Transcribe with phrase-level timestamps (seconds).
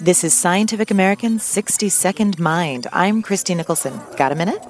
[0.00, 2.86] This is Scientific American's 60 Second Mind.
[2.92, 4.00] I'm Christie Nicholson.
[4.16, 4.62] Got a minute?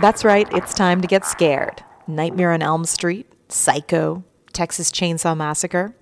[0.00, 1.84] That's right, it's time to get scared.
[2.06, 4.24] Nightmare on Elm Street, Psycho,
[4.54, 5.94] Texas Chainsaw Massacre.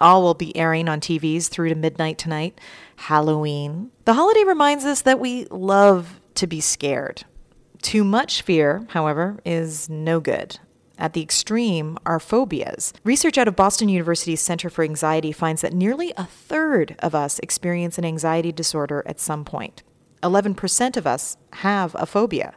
[0.00, 2.58] All will be airing on TVs through to midnight tonight.
[2.96, 3.90] Halloween.
[4.06, 7.24] The holiday reminds us that we love to be scared.
[7.82, 10.58] Too much fear, however, is no good.
[11.02, 12.92] At the extreme are phobias.
[13.02, 17.40] Research out of Boston University's Center for Anxiety finds that nearly a third of us
[17.40, 19.82] experience an anxiety disorder at some point.
[20.22, 22.54] 11% of us have a phobia.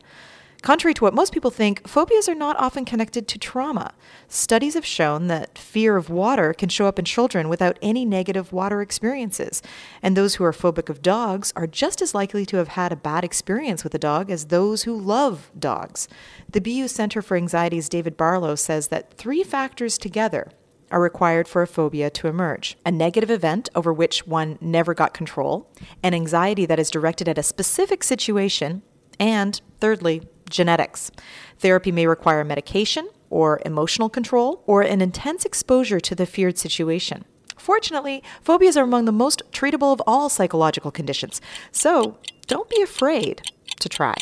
[0.65, 3.93] Contrary to what most people think, phobias are not often connected to trauma.
[4.27, 8.51] Studies have shown that fear of water can show up in children without any negative
[8.51, 9.61] water experiences.
[10.01, 12.95] And those who are phobic of dogs are just as likely to have had a
[12.95, 16.07] bad experience with a dog as those who love dogs.
[16.51, 20.49] The BU Center for Anxiety's David Barlow says that three factors together
[20.89, 25.13] are required for a phobia to emerge a negative event over which one never got
[25.13, 25.69] control,
[26.01, 28.81] an anxiety that is directed at a specific situation,
[29.19, 31.11] and thirdly, genetics.
[31.59, 37.25] Therapy may require medication or emotional control or an intense exposure to the feared situation.
[37.57, 43.41] Fortunately, phobias are among the most treatable of all psychological conditions, so don't be afraid
[43.79, 44.15] to try.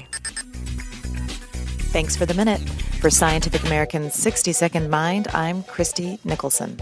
[1.91, 2.61] Thanks for the minute.
[3.01, 6.79] For Scientific American's 60 Second Mind, I'm Christie Nicholson.